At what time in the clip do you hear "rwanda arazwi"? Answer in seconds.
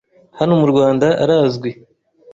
0.71-1.69